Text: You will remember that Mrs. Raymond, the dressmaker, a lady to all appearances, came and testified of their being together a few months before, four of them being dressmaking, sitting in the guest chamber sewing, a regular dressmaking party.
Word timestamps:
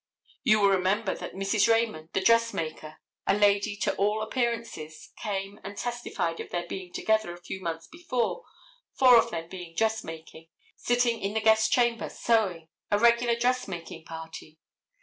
You 0.43 0.59
will 0.59 0.69
remember 0.69 1.13
that 1.13 1.35
Mrs. 1.35 1.71
Raymond, 1.71 2.09
the 2.13 2.21
dressmaker, 2.21 2.97
a 3.27 3.35
lady 3.37 3.75
to 3.75 3.93
all 3.97 4.23
appearances, 4.23 5.11
came 5.15 5.59
and 5.63 5.77
testified 5.77 6.39
of 6.39 6.49
their 6.49 6.65
being 6.65 6.91
together 6.91 7.31
a 7.31 7.39
few 7.39 7.61
months 7.61 7.85
before, 7.85 8.43
four 8.95 9.19
of 9.19 9.29
them 9.29 9.47
being 9.47 9.75
dressmaking, 9.75 10.47
sitting 10.75 11.21
in 11.21 11.35
the 11.35 11.39
guest 11.39 11.71
chamber 11.71 12.09
sewing, 12.09 12.69
a 12.89 12.97
regular 12.97 13.35
dressmaking 13.35 14.03
party. 14.05 14.57